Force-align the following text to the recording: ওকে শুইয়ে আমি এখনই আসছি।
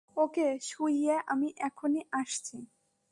ওকে 0.17 0.47
শুইয়ে 0.61 1.15
আমি 1.27 1.47
এখনই 1.59 2.03
আসছি। 2.11 2.57